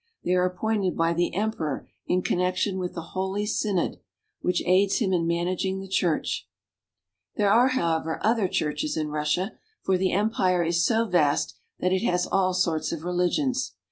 They 0.23 0.33
are 0.33 0.45
appointed 0.47 0.97
by 0.97 1.13
the 1.13 1.35
emperor 1.35 1.87
in 2.07 2.23
connection 2.23 2.79
with 2.79 2.95
the 2.95 3.09
Holy 3.13 3.45
Synod, 3.45 3.99
which 4.39 4.63
aids 4.65 4.97
him 4.97 5.13
in 5.13 5.27
managing 5.27 5.79
the 5.79 5.87
Church. 5.87 6.47
There 7.35 7.51
are, 7.51 7.67
however, 7.67 8.19
other 8.25 8.47
churches 8.47 8.97
in 8.97 9.09
Rus 9.09 9.35
sia, 9.35 9.59
for 9.83 9.99
the 9.99 10.11
empire 10.11 10.63
is 10.63 10.83
so 10.83 11.05
vast 11.05 11.53
that 11.79 11.93
it 11.93 12.01
has 12.01 12.25
all 12.25 12.55
sorts 12.55 12.91
of 12.91 13.03
religions. 13.03 13.75